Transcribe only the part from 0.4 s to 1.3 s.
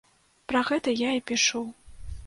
Пра гэта я і